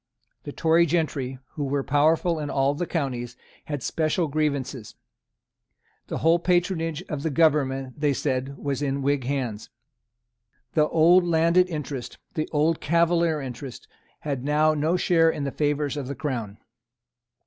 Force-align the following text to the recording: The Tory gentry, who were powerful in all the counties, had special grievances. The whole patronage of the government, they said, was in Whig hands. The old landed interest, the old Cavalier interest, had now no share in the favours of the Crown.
The 0.45 0.51
Tory 0.51 0.87
gentry, 0.87 1.37
who 1.49 1.63
were 1.63 1.83
powerful 1.83 2.39
in 2.39 2.49
all 2.49 2.73
the 2.73 2.87
counties, 2.87 3.37
had 3.65 3.83
special 3.83 4.27
grievances. 4.27 4.95
The 6.07 6.17
whole 6.17 6.39
patronage 6.39 7.03
of 7.03 7.21
the 7.21 7.29
government, 7.29 7.99
they 7.99 8.11
said, 8.11 8.57
was 8.57 8.81
in 8.81 9.03
Whig 9.03 9.25
hands. 9.25 9.69
The 10.73 10.87
old 10.87 11.23
landed 11.23 11.69
interest, 11.69 12.17
the 12.33 12.49
old 12.51 12.81
Cavalier 12.81 13.41
interest, 13.41 13.87
had 14.21 14.43
now 14.43 14.73
no 14.73 14.97
share 14.97 15.29
in 15.29 15.43
the 15.43 15.51
favours 15.51 15.95
of 15.95 16.07
the 16.07 16.15
Crown. 16.15 16.57